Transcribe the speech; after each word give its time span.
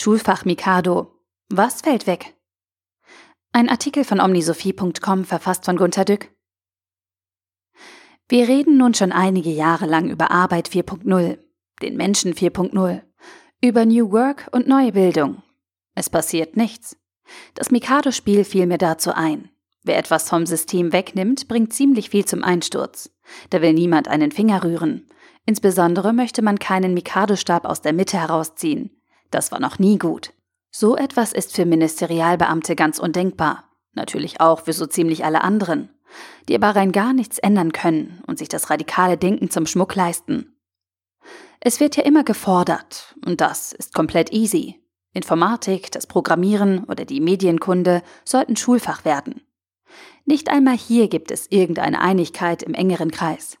Schulfach 0.00 0.44
Mikado. 0.44 1.10
Was 1.48 1.80
fällt 1.80 2.06
weg? 2.06 2.36
Ein 3.50 3.68
Artikel 3.68 4.04
von 4.04 4.20
omnisophie.com 4.20 5.24
verfasst 5.24 5.64
von 5.64 5.76
Gunter 5.76 6.04
Dück. 6.04 6.30
Wir 8.28 8.46
reden 8.46 8.76
nun 8.76 8.94
schon 8.94 9.10
einige 9.10 9.50
Jahre 9.50 9.86
lang 9.86 10.08
über 10.08 10.30
Arbeit 10.30 10.68
4.0, 10.68 11.38
den 11.82 11.96
Menschen 11.96 12.34
4.0, 12.34 13.02
über 13.60 13.84
New 13.86 14.12
Work 14.12 14.46
und 14.52 14.68
neue 14.68 14.92
Bildung. 14.92 15.42
Es 15.96 16.08
passiert 16.08 16.56
nichts. 16.56 16.96
Das 17.54 17.72
Mikado-Spiel 17.72 18.44
fiel 18.44 18.66
mir 18.66 18.78
dazu 18.78 19.12
ein. 19.12 19.50
Wer 19.82 19.98
etwas 19.98 20.28
vom 20.28 20.46
System 20.46 20.92
wegnimmt, 20.92 21.48
bringt 21.48 21.72
ziemlich 21.72 22.10
viel 22.10 22.24
zum 22.24 22.44
Einsturz. 22.44 23.10
Da 23.50 23.62
will 23.62 23.72
niemand 23.72 24.06
einen 24.06 24.30
Finger 24.30 24.62
rühren. 24.62 25.08
Insbesondere 25.44 26.12
möchte 26.12 26.40
man 26.40 26.60
keinen 26.60 26.94
Mikado-Stab 26.94 27.64
aus 27.64 27.82
der 27.82 27.94
Mitte 27.94 28.16
herausziehen. 28.16 28.94
Das 29.30 29.52
war 29.52 29.60
noch 29.60 29.78
nie 29.78 29.98
gut. 29.98 30.32
So 30.70 30.96
etwas 30.96 31.32
ist 31.32 31.54
für 31.54 31.64
Ministerialbeamte 31.64 32.76
ganz 32.76 32.98
undenkbar. 32.98 33.64
Natürlich 33.94 34.40
auch 34.40 34.60
für 34.62 34.72
so 34.72 34.86
ziemlich 34.86 35.24
alle 35.24 35.42
anderen, 35.42 35.90
die 36.48 36.54
aber 36.54 36.76
rein 36.76 36.92
gar 36.92 37.12
nichts 37.12 37.38
ändern 37.38 37.72
können 37.72 38.22
und 38.26 38.38
sich 38.38 38.48
das 38.48 38.70
radikale 38.70 39.16
Denken 39.16 39.50
zum 39.50 39.66
Schmuck 39.66 39.94
leisten. 39.94 40.54
Es 41.60 41.80
wird 41.80 41.96
ja 41.96 42.04
immer 42.04 42.22
gefordert, 42.22 43.16
und 43.26 43.40
das 43.40 43.72
ist 43.72 43.92
komplett 43.92 44.32
easy. 44.32 44.80
Informatik, 45.12 45.90
das 45.90 46.06
Programmieren 46.06 46.84
oder 46.84 47.04
die 47.04 47.20
Medienkunde 47.20 48.02
sollten 48.24 48.56
Schulfach 48.56 49.04
werden. 49.04 49.42
Nicht 50.24 50.50
einmal 50.50 50.76
hier 50.76 51.08
gibt 51.08 51.30
es 51.30 51.50
irgendeine 51.50 52.00
Einigkeit 52.00 52.62
im 52.62 52.74
engeren 52.74 53.10
Kreis. 53.10 53.58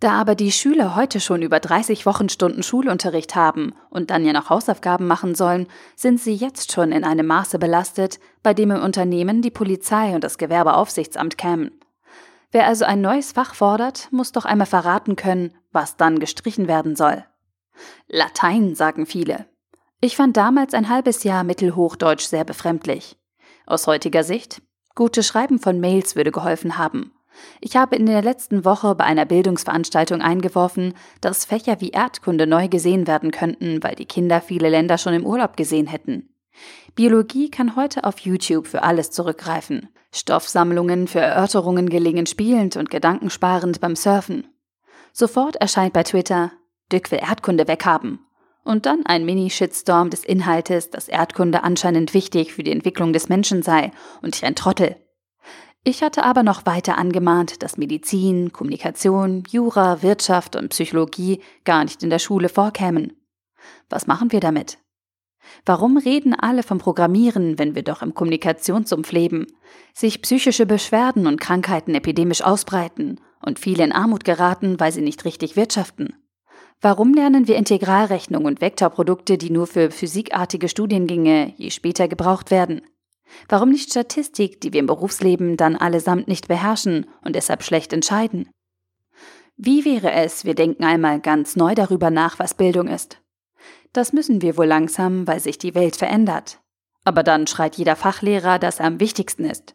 Da 0.00 0.12
aber 0.12 0.36
die 0.36 0.52
Schüler 0.52 0.94
heute 0.94 1.18
schon 1.18 1.42
über 1.42 1.58
30 1.58 2.06
Wochenstunden 2.06 2.62
Schulunterricht 2.62 3.34
haben 3.34 3.74
und 3.90 4.10
dann 4.10 4.24
ja 4.24 4.32
noch 4.32 4.48
Hausaufgaben 4.48 5.08
machen 5.08 5.34
sollen, 5.34 5.66
sind 5.96 6.20
sie 6.20 6.34
jetzt 6.34 6.70
schon 6.70 6.92
in 6.92 7.02
einem 7.02 7.26
Maße 7.26 7.58
belastet, 7.58 8.20
bei 8.44 8.54
dem 8.54 8.70
im 8.70 8.82
Unternehmen 8.82 9.42
die 9.42 9.50
Polizei 9.50 10.14
und 10.14 10.22
das 10.22 10.38
Gewerbeaufsichtsamt 10.38 11.36
kämen. 11.36 11.80
Wer 12.52 12.66
also 12.66 12.84
ein 12.84 13.00
neues 13.00 13.32
Fach 13.32 13.54
fordert, 13.54 14.08
muss 14.12 14.30
doch 14.30 14.44
einmal 14.44 14.68
verraten 14.68 15.16
können, 15.16 15.52
was 15.72 15.96
dann 15.96 16.20
gestrichen 16.20 16.68
werden 16.68 16.94
soll. 16.94 17.24
Latein, 18.06 18.76
sagen 18.76 19.04
viele. 19.04 19.46
Ich 20.00 20.16
fand 20.16 20.36
damals 20.36 20.74
ein 20.74 20.88
halbes 20.88 21.24
Jahr 21.24 21.42
Mittelhochdeutsch 21.42 22.26
sehr 22.26 22.44
befremdlich. 22.44 23.18
Aus 23.66 23.88
heutiger 23.88 24.22
Sicht, 24.22 24.62
gute 24.94 25.24
Schreiben 25.24 25.58
von 25.58 25.80
Mails 25.80 26.14
würde 26.14 26.30
geholfen 26.30 26.78
haben. 26.78 27.12
Ich 27.60 27.76
habe 27.76 27.96
in 27.96 28.06
der 28.06 28.22
letzten 28.22 28.64
Woche 28.64 28.94
bei 28.94 29.04
einer 29.04 29.24
Bildungsveranstaltung 29.24 30.20
eingeworfen, 30.20 30.94
dass 31.20 31.44
Fächer 31.44 31.80
wie 31.80 31.90
Erdkunde 31.90 32.46
neu 32.46 32.68
gesehen 32.68 33.06
werden 33.06 33.30
könnten, 33.30 33.82
weil 33.82 33.94
die 33.94 34.06
Kinder 34.06 34.40
viele 34.40 34.68
Länder 34.68 34.98
schon 34.98 35.14
im 35.14 35.26
Urlaub 35.26 35.56
gesehen 35.56 35.86
hätten. 35.86 36.28
Biologie 36.94 37.50
kann 37.50 37.76
heute 37.76 38.04
auf 38.04 38.18
YouTube 38.20 38.66
für 38.66 38.82
alles 38.82 39.10
zurückgreifen. 39.10 39.88
Stoffsammlungen 40.12 41.06
für 41.06 41.20
Erörterungen 41.20 41.88
gelingen 41.88 42.26
spielend 42.26 42.76
und 42.76 42.90
gedankensparend 42.90 43.80
beim 43.80 43.94
Surfen. 43.94 44.46
Sofort 45.12 45.56
erscheint 45.56 45.92
bei 45.92 46.02
Twitter, 46.02 46.52
Dück 46.90 47.10
will 47.10 47.20
Erdkunde 47.20 47.68
weghaben. 47.68 48.20
Und 48.64 48.86
dann 48.86 49.06
ein 49.06 49.24
Mini-Shitstorm 49.24 50.10
des 50.10 50.24
Inhaltes, 50.24 50.90
dass 50.90 51.08
Erdkunde 51.08 51.62
anscheinend 51.62 52.14
wichtig 52.14 52.52
für 52.52 52.62
die 52.62 52.72
Entwicklung 52.72 53.12
des 53.12 53.28
Menschen 53.28 53.62
sei 53.62 53.92
und 54.20 54.36
ich 54.36 54.44
ein 54.44 54.54
Trottel. 54.54 54.96
Ich 55.84 56.02
hatte 56.02 56.24
aber 56.24 56.42
noch 56.42 56.66
weiter 56.66 56.98
angemahnt, 56.98 57.62
dass 57.62 57.78
Medizin, 57.78 58.52
Kommunikation, 58.52 59.44
Jura, 59.48 60.02
Wirtschaft 60.02 60.56
und 60.56 60.70
Psychologie 60.70 61.40
gar 61.64 61.84
nicht 61.84 62.02
in 62.02 62.10
der 62.10 62.18
Schule 62.18 62.48
vorkämen. 62.48 63.12
Was 63.88 64.06
machen 64.06 64.32
wir 64.32 64.40
damit? 64.40 64.78
Warum 65.64 65.96
reden 65.96 66.34
alle 66.34 66.62
vom 66.62 66.78
Programmieren, 66.78 67.58
wenn 67.58 67.74
wir 67.74 67.82
doch 67.82 68.02
im 68.02 68.14
Kommunikationssumpf 68.14 69.12
leben, 69.12 69.46
sich 69.94 70.20
psychische 70.22 70.66
Beschwerden 70.66 71.26
und 71.26 71.40
Krankheiten 71.40 71.94
epidemisch 71.94 72.42
ausbreiten 72.42 73.20
und 73.40 73.58
viele 73.58 73.84
in 73.84 73.92
Armut 73.92 74.24
geraten, 74.24 74.78
weil 74.78 74.92
sie 74.92 75.00
nicht 75.00 75.24
richtig 75.24 75.56
wirtschaften? 75.56 76.14
Warum 76.80 77.12
lernen 77.12 77.48
wir 77.48 77.56
Integralrechnung 77.56 78.44
und 78.44 78.60
Vektorprodukte, 78.60 79.36
die 79.36 79.50
nur 79.50 79.66
für 79.66 79.90
physikartige 79.90 80.68
Studiengänge 80.68 81.54
je 81.56 81.70
später 81.70 82.06
gebraucht 82.06 82.50
werden? 82.50 82.82
Warum 83.48 83.70
nicht 83.70 83.90
Statistik, 83.90 84.60
die 84.60 84.72
wir 84.72 84.80
im 84.80 84.86
Berufsleben 84.86 85.56
dann 85.56 85.76
allesamt 85.76 86.28
nicht 86.28 86.48
beherrschen 86.48 87.06
und 87.22 87.36
deshalb 87.36 87.62
schlecht 87.62 87.92
entscheiden? 87.92 88.48
Wie 89.56 89.84
wäre 89.84 90.12
es, 90.12 90.44
wir 90.44 90.54
denken 90.54 90.84
einmal 90.84 91.20
ganz 91.20 91.56
neu 91.56 91.74
darüber 91.74 92.10
nach, 92.10 92.38
was 92.38 92.54
Bildung 92.54 92.86
ist? 92.86 93.20
Das 93.92 94.12
müssen 94.12 94.42
wir 94.42 94.56
wohl 94.56 94.66
langsam, 94.66 95.26
weil 95.26 95.40
sich 95.40 95.58
die 95.58 95.74
Welt 95.74 95.96
verändert. 95.96 96.60
Aber 97.04 97.22
dann 97.22 97.46
schreit 97.46 97.76
jeder 97.76 97.96
Fachlehrer, 97.96 98.58
dass 98.58 98.80
er 98.80 98.86
am 98.86 99.00
wichtigsten 99.00 99.44
ist. 99.44 99.74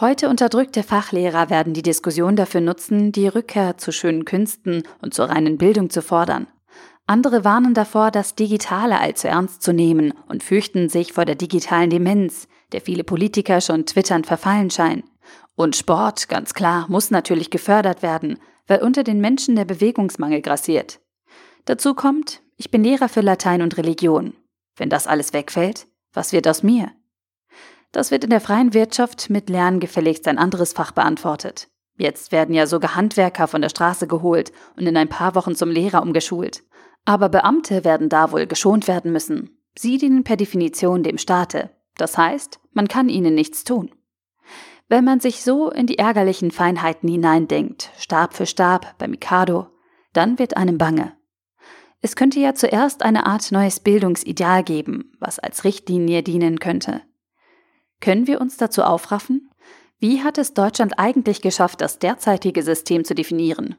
Heute 0.00 0.28
unterdrückte 0.28 0.82
Fachlehrer 0.82 1.50
werden 1.50 1.72
die 1.72 1.82
Diskussion 1.82 2.36
dafür 2.36 2.60
nutzen, 2.60 3.10
die 3.10 3.26
Rückkehr 3.26 3.78
zu 3.78 3.92
schönen 3.92 4.24
Künsten 4.24 4.82
und 5.02 5.14
zur 5.14 5.28
reinen 5.28 5.58
Bildung 5.58 5.90
zu 5.90 6.02
fordern. 6.02 6.46
Andere 7.06 7.44
warnen 7.44 7.74
davor, 7.74 8.10
das 8.10 8.34
Digitale 8.34 9.00
allzu 9.00 9.28
ernst 9.28 9.62
zu 9.62 9.72
nehmen 9.72 10.12
und 10.28 10.42
fürchten 10.42 10.88
sich 10.88 11.14
vor 11.14 11.24
der 11.24 11.36
digitalen 11.36 11.88
Demenz, 11.88 12.46
der 12.72 12.80
viele 12.80 13.04
Politiker 13.04 13.60
schon 13.60 13.86
twitternd 13.86 14.26
verfallen 14.26 14.70
scheinen. 14.70 15.04
Und 15.54 15.76
Sport, 15.76 16.28
ganz 16.28 16.54
klar, 16.54 16.86
muss 16.88 17.10
natürlich 17.10 17.50
gefördert 17.50 18.02
werden, 18.02 18.38
weil 18.66 18.82
unter 18.82 19.02
den 19.02 19.20
Menschen 19.20 19.56
der 19.56 19.64
Bewegungsmangel 19.64 20.42
grassiert. 20.42 21.00
Dazu 21.64 21.94
kommt, 21.94 22.42
ich 22.56 22.70
bin 22.70 22.84
Lehrer 22.84 23.08
für 23.08 23.20
Latein 23.20 23.62
und 23.62 23.76
Religion. 23.76 24.34
Wenn 24.76 24.90
das 24.90 25.06
alles 25.06 25.32
wegfällt, 25.32 25.86
was 26.12 26.32
wird 26.32 26.46
aus 26.46 26.62
mir? 26.62 26.92
Das 27.92 28.10
wird 28.10 28.24
in 28.24 28.30
der 28.30 28.40
freien 28.40 28.74
Wirtschaft 28.74 29.30
mit 29.30 29.48
Lernen 29.48 29.80
gefälligst 29.80 30.28
ein 30.28 30.38
anderes 30.38 30.72
Fach 30.72 30.92
beantwortet. 30.92 31.68
Jetzt 31.96 32.30
werden 32.32 32.54
ja 32.54 32.66
sogar 32.66 32.94
Handwerker 32.94 33.48
von 33.48 33.60
der 33.60 33.70
Straße 33.70 34.06
geholt 34.06 34.52
und 34.76 34.86
in 34.86 34.96
ein 34.96 35.08
paar 35.08 35.34
Wochen 35.34 35.56
zum 35.56 35.70
Lehrer 35.70 36.02
umgeschult. 36.02 36.62
Aber 37.04 37.28
Beamte 37.28 37.84
werden 37.84 38.08
da 38.08 38.30
wohl 38.30 38.46
geschont 38.46 38.86
werden 38.86 39.10
müssen. 39.12 39.58
Sie 39.76 39.98
dienen 39.98 40.22
per 40.22 40.36
Definition 40.36 41.02
dem 41.02 41.18
Staate. 41.18 41.70
Das 41.98 42.16
heißt, 42.16 42.58
man 42.72 42.88
kann 42.88 43.10
ihnen 43.10 43.34
nichts 43.34 43.64
tun. 43.64 43.90
Wenn 44.88 45.04
man 45.04 45.20
sich 45.20 45.42
so 45.42 45.70
in 45.70 45.86
die 45.86 45.98
ärgerlichen 45.98 46.50
Feinheiten 46.50 47.08
hineindenkt, 47.10 47.90
Stab 47.98 48.32
für 48.32 48.46
Stab 48.46 48.96
bei 48.96 49.06
Mikado, 49.06 49.66
dann 50.14 50.38
wird 50.38 50.56
einem 50.56 50.78
bange. 50.78 51.12
Es 52.00 52.16
könnte 52.16 52.40
ja 52.40 52.54
zuerst 52.54 53.02
eine 53.02 53.26
Art 53.26 53.52
neues 53.52 53.80
Bildungsideal 53.80 54.62
geben, 54.62 55.12
was 55.18 55.38
als 55.38 55.64
Richtlinie 55.64 56.22
dienen 56.22 56.58
könnte. 56.60 57.02
Können 58.00 58.26
wir 58.26 58.40
uns 58.40 58.56
dazu 58.56 58.82
aufraffen? 58.82 59.50
Wie 59.98 60.22
hat 60.22 60.38
es 60.38 60.54
Deutschland 60.54 60.98
eigentlich 60.98 61.42
geschafft, 61.42 61.80
das 61.80 61.98
derzeitige 61.98 62.62
System 62.62 63.04
zu 63.04 63.14
definieren? 63.14 63.74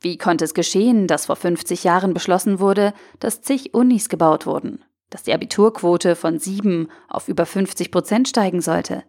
Wie 0.00 0.18
konnte 0.18 0.44
es 0.44 0.52
geschehen, 0.52 1.06
dass 1.06 1.26
vor 1.26 1.36
50 1.36 1.82
Jahren 1.82 2.12
beschlossen 2.12 2.60
wurde, 2.60 2.92
dass 3.18 3.40
zig 3.40 3.72
Unis 3.72 4.10
gebaut 4.10 4.44
wurden? 4.46 4.84
Dass 5.16 5.22
die 5.22 5.32
Abiturquote 5.32 6.14
von 6.14 6.38
7 6.38 6.88
auf 7.08 7.28
über 7.28 7.46
50 7.46 7.90
Prozent 7.90 8.28
steigen 8.28 8.60
sollte. 8.60 9.02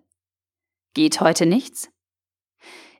Geht 0.93 1.19
heute 1.19 1.45
nichts? 1.45 1.89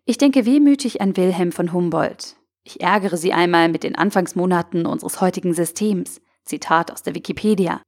Ich 0.03 0.17
denke 0.17 0.45
wehmütig 0.45 0.99
an 0.99 1.15
Wilhelm 1.15 1.53
von 1.53 1.71
Humboldt. 1.71 2.35
Ich 2.65 2.81
ärgere 2.81 3.15
Sie 3.15 3.31
einmal 3.31 3.69
mit 3.69 3.83
den 3.83 3.95
Anfangsmonaten 3.95 4.85
unseres 4.85 5.21
heutigen 5.21 5.53
Systems. 5.53 6.19
Zitat 6.43 6.91
aus 6.91 7.01
der 7.01 7.15
Wikipedia. 7.15 7.81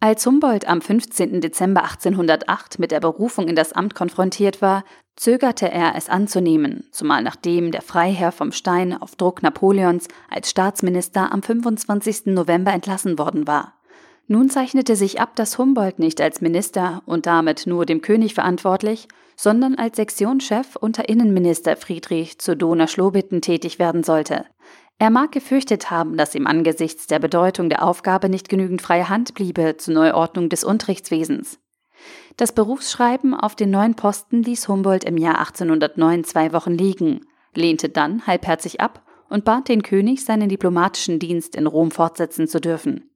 Als 0.00 0.26
Humboldt 0.26 0.66
am 0.66 0.80
15. 0.80 1.40
Dezember 1.40 1.84
1808 1.84 2.80
mit 2.80 2.90
der 2.90 2.98
Berufung 2.98 3.46
in 3.46 3.54
das 3.54 3.72
Amt 3.72 3.94
konfrontiert 3.94 4.60
war, 4.60 4.82
zögerte 5.14 5.70
er 5.70 5.94
es 5.94 6.08
anzunehmen, 6.08 6.88
zumal 6.90 7.22
nachdem 7.22 7.70
der 7.70 7.82
Freiherr 7.82 8.32
vom 8.32 8.50
Stein 8.50 9.00
auf 9.00 9.14
Druck 9.14 9.44
Napoleons 9.44 10.08
als 10.28 10.50
Staatsminister 10.50 11.30
am 11.30 11.40
25. 11.40 12.26
November 12.26 12.72
entlassen 12.72 13.16
worden 13.16 13.46
war. 13.46 13.79
Nun 14.32 14.48
zeichnete 14.48 14.94
sich 14.94 15.20
ab, 15.20 15.34
dass 15.34 15.58
Humboldt 15.58 15.98
nicht 15.98 16.20
als 16.20 16.40
Minister 16.40 17.02
und 17.04 17.26
damit 17.26 17.66
nur 17.66 17.84
dem 17.84 18.00
König 18.00 18.34
verantwortlich, 18.34 19.08
sondern 19.34 19.74
als 19.74 19.96
Sektionschef 19.96 20.76
unter 20.76 21.08
Innenminister 21.08 21.76
Friedrich 21.76 22.38
zu 22.38 22.56
Donau-Schlobitten 22.56 23.42
tätig 23.42 23.80
werden 23.80 24.04
sollte. 24.04 24.44
Er 25.00 25.10
mag 25.10 25.32
gefürchtet 25.32 25.90
haben, 25.90 26.16
dass 26.16 26.36
ihm 26.36 26.46
angesichts 26.46 27.08
der 27.08 27.18
Bedeutung 27.18 27.70
der 27.70 27.84
Aufgabe 27.84 28.28
nicht 28.28 28.48
genügend 28.48 28.82
freie 28.82 29.08
Hand 29.08 29.34
bliebe 29.34 29.78
zur 29.78 29.94
Neuordnung 29.94 30.48
des 30.48 30.62
Unterrichtswesens. 30.62 31.58
Das 32.36 32.52
Berufsschreiben 32.52 33.34
auf 33.34 33.56
den 33.56 33.72
neuen 33.72 33.96
Posten 33.96 34.44
ließ 34.44 34.68
Humboldt 34.68 35.02
im 35.02 35.16
Jahr 35.16 35.40
1809 35.40 36.22
zwei 36.22 36.52
Wochen 36.52 36.74
liegen, 36.74 37.26
lehnte 37.52 37.88
dann 37.88 38.28
halbherzig 38.28 38.80
ab 38.80 39.02
und 39.28 39.44
bat 39.44 39.68
den 39.68 39.82
König, 39.82 40.24
seinen 40.24 40.48
diplomatischen 40.48 41.18
Dienst 41.18 41.56
in 41.56 41.66
Rom 41.66 41.90
fortsetzen 41.90 42.46
zu 42.46 42.60
dürfen. 42.60 43.09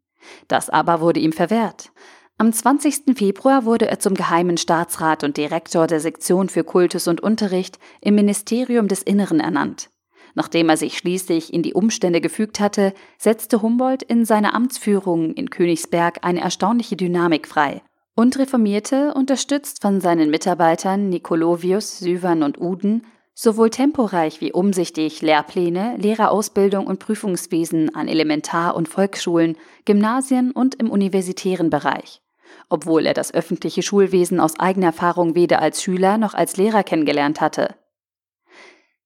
Das 0.49 0.71
aber 0.71 1.01
wurde 1.01 1.21
ihm 1.21 1.33
verwehrt. 1.33 1.91
Am 2.37 2.53
20. 2.53 3.17
Februar 3.17 3.65
wurde 3.65 3.89
er 3.89 4.01
zum 4.01 4.15
geheimen 4.15 4.57
Staatsrat 4.57 5.23
und 5.23 5.37
Direktor 5.37 5.87
der 5.87 6.01
Sektion 6.01 6.49
für 6.49 6.65
Kultus 6.65 7.07
und 7.07 7.21
Unterricht 7.21 7.79
im 8.01 8.17
Ministerium 8.17 8.89
des 8.89 9.03
Inneren 9.03 9.39
ernannt. 9.39 9.91
Nachdem 10.35 10.69
er 10.69 10.77
sich 10.77 10.99
schließlich 10.99 11.55
in 11.55 11.63
die 11.63 11.75
Umstände 11.75 12.21
gefügt 12.21 12.59
hatte, 12.59 12.93
setzte 13.19 13.63
Humboldt 13.63 14.03
in 14.03 14.25
seiner 14.25 14.55
Amtsführung 14.55 15.33
in 15.35 15.49
Königsberg 15.49 16.19
eine 16.23 16.41
erstaunliche 16.41 16.97
Dynamik 16.97 17.47
frei 17.47 17.83
und 18.17 18.39
reformierte, 18.39 19.15
unterstützt 19.15 19.83
von 19.83 20.01
seinen 20.01 20.31
Mitarbeitern 20.31 21.09
Nicolovius, 21.09 21.99
Syvern 21.99 22.43
und 22.43 22.61
Uden, 22.61 23.07
sowohl 23.35 23.71
temporeich 23.71 24.41
wie 24.41 24.53
umsichtig 24.53 25.21
Lehrpläne, 25.21 25.97
Lehrerausbildung 25.99 26.87
und 26.87 27.01
Prüfungswesen 27.01 27.95
an 27.95 28.09
Elementar- 28.09 28.77
und 28.77 28.89
Volksschulen, 28.89 29.57
Gymnasien 29.85 30.53
und 30.53 30.77
im 30.77 30.91
universitären 30.91 31.69
Bereich. 31.69 32.23
Obwohl 32.69 33.07
er 33.07 33.15
das 33.15 33.35
öffentliche 33.35 33.83
Schulwesen 33.83 34.39
aus 34.39 34.59
eigener 34.59 34.87
Erfahrung 34.87 35.35
weder 35.35 35.61
als 35.61 35.83
Schüler 35.83 36.17
noch 36.17 36.35
als 36.35 36.57
Lehrer 36.57 36.85
kennengelernt 36.85 37.41
hatte. 37.41 37.75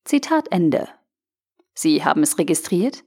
Zitat 0.04 0.52
Ende. 0.52 0.88
Sie 1.74 2.04
haben 2.04 2.22
es 2.22 2.38
registriert? 2.38 3.04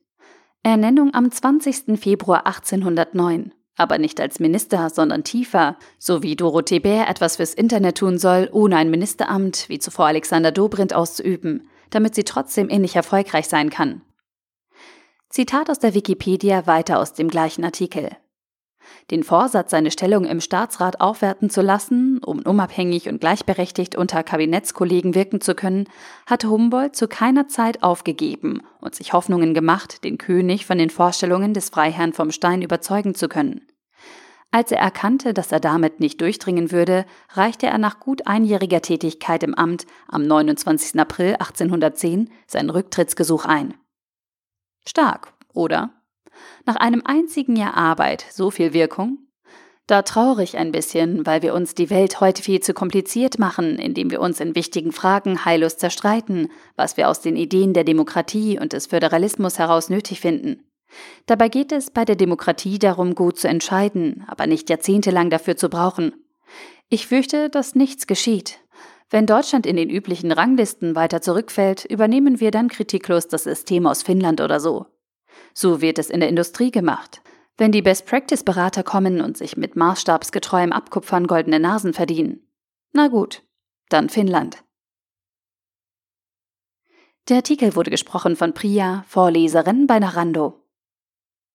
Ernennung 0.64 1.14
am 1.14 1.32
20. 1.32 2.00
Februar 2.00 2.46
1809 2.48 3.54
aber 3.78 3.98
nicht 3.98 4.20
als 4.20 4.40
Minister, 4.40 4.90
sondern 4.90 5.24
tiefer, 5.24 5.78
so 5.98 6.24
wie 6.24 6.36
Dorothee 6.36 6.80
Bär 6.80 7.10
etwas 7.10 7.38
fürs 7.38 7.54
Internet 7.54 7.98
tun 7.98 8.18
soll, 8.18 8.50
ohne 8.52 8.78
ein 8.78 8.90
Ministeramt, 8.90 9.70
wie 9.70 9.80
zuvor 9.80 10.08
Alexander 10.08 10.52
Dobrindt 10.52 10.94
auszuüben, 10.94 11.68
damit 11.90 12.16
sie 12.16 12.24
trotzdem 12.24 12.70
ähnlich 12.70 12.96
erfolgreich 12.96 13.48
sein 13.48 13.70
kann. 13.70 14.02
Zitat 15.30 15.70
aus 15.70 15.80
der 15.80 15.94
Wikipedia 15.94 16.68
weiter 16.68 17.00
aus 17.00 17.14
dem 17.14 17.30
gleichen 17.30 17.64
Artikel 17.64 18.10
den 19.10 19.24
Vorsatz, 19.24 19.72
seine 19.72 19.92
Stellung 19.92 20.26
im 20.26 20.42
Staatsrat 20.42 21.02
aufwerten 21.02 21.50
zu 21.50 21.62
lassen, 21.62 22.20
um 22.24 22.40
unabhängig 22.40 23.10
und 23.10 23.20
gleichberechtigt 23.20 23.96
unter 23.96 24.24
Kabinettskollegen 24.24 25.16
wirken 25.16 25.42
zu 25.42 25.56
können, 25.56 25.86
hatte 26.26 26.50
Humboldt 26.50 26.96
zu 26.96 27.08
keiner 27.08 27.48
Zeit 27.48 27.84
aufgegeben 27.84 28.62
und 28.80 28.96
sich 28.96 29.14
Hoffnungen 29.14 29.54
gemacht, 29.54 30.04
den 30.04 30.18
König 30.18 30.66
von 30.66 30.78
den 30.78 30.90
Vorstellungen 30.90 31.54
des 31.54 31.70
Freiherrn 31.70 32.14
vom 32.14 32.32
Stein 32.32 32.62
überzeugen 32.62 33.16
zu 33.16 33.28
können. 33.28 33.62
Als 34.54 34.74
er 34.74 34.80
erkannte, 34.80 35.34
dass 35.34 35.54
er 35.54 35.62
damit 35.62 36.02
nicht 36.02 36.20
durchdringen 36.20 36.72
würde, 36.74 37.06
reichte 37.30 37.68
er 37.68 37.78
nach 37.78 38.02
gut 38.02 38.28
einjähriger 38.28 38.82
Tätigkeit 38.82 39.44
im 39.44 39.56
Amt 39.56 39.86
am 40.10 40.24
29. 40.24 41.00
April 41.00 41.36
1810 41.36 42.30
sein 42.48 42.70
Rücktrittsgesuch 42.70 43.46
ein. 43.46 43.76
Stark, 44.86 45.34
oder? 45.54 46.01
Nach 46.66 46.76
einem 46.76 47.02
einzigen 47.06 47.56
Jahr 47.56 47.76
Arbeit 47.76 48.26
so 48.32 48.52
viel 48.52 48.74
Wirkung? 48.74 49.20
Da 49.88 50.04
traurig 50.04 50.58
ein 50.58 50.72
bisschen, 50.72 51.26
weil 51.26 51.42
wir 51.42 51.54
uns 51.54 51.76
die 51.76 51.90
Welt 51.90 52.22
heute 52.22 52.42
viel 52.44 52.62
zu 52.62 52.74
kompliziert 52.74 53.40
machen, 53.40 53.78
indem 53.78 54.10
wir 54.10 54.22
uns 54.22 54.40
in 54.40 54.56
wichtigen 54.56 54.92
Fragen 54.92 55.44
heillos 55.44 55.78
zerstreiten, 55.78 56.50
was 56.76 56.96
wir 56.98 57.10
aus 57.10 57.20
den 57.20 57.36
Ideen 57.36 57.74
der 57.74 57.84
Demokratie 57.84 58.58
und 58.60 58.74
des 58.74 58.88
Föderalismus 58.88 59.60
heraus 59.60 59.90
nötig 59.90 60.22
finden. 60.22 60.64
Dabei 61.26 61.50
geht 61.50 61.72
es 61.72 61.90
bei 61.90 62.06
der 62.06 62.16
Demokratie 62.16 62.80
darum, 62.80 63.16
gut 63.16 63.38
zu 63.38 63.48
entscheiden, 63.48 64.24
aber 64.28 64.48
nicht 64.48 64.70
jahrzehntelang 64.70 65.30
dafür 65.30 65.58
zu 65.58 65.70
brauchen. 65.70 66.14
Ich 66.90 67.08
fürchte, 67.08 67.50
dass 67.50 67.76
nichts 67.76 68.08
geschieht. 68.08 68.60
Wenn 69.10 69.26
Deutschland 69.26 69.66
in 69.66 69.76
den 69.76 69.90
üblichen 69.90 70.32
Ranglisten 70.32 70.96
weiter 70.96 71.22
zurückfällt, 71.22 71.84
übernehmen 71.84 72.40
wir 72.40 72.52
dann 72.52 72.70
kritiklos 72.70 73.28
das 73.28 73.44
System 73.44 73.86
aus 73.86 74.04
Finnland 74.04 74.40
oder 74.40 74.60
so. 74.62 74.86
So 75.54 75.82
wird 75.82 76.00
es 76.00 76.10
in 76.10 76.20
der 76.20 76.30
Industrie 76.30 76.72
gemacht. 76.72 77.22
Wenn 77.58 77.72
die 77.72 77.82
Best-Practice-Berater 77.82 78.84
kommen 78.84 79.22
und 79.22 79.38
sich 79.38 79.58
mit 79.58 79.76
maßstabsgetreuem 79.76 80.72
Abkupfern 80.72 81.28
goldene 81.28 81.60
Nasen 81.60 81.94
verdienen. 81.94 82.48
Na 82.94 83.08
gut, 83.08 83.44
dann 83.90 84.10
Finnland. 84.10 84.64
Der 87.30 87.38
Artikel 87.38 87.76
wurde 87.76 87.92
gesprochen 87.92 88.36
von 88.36 88.54
Priya, 88.54 89.06
Vorleserin 89.08 89.86
bei 89.86 90.00
Narando. 90.00 90.61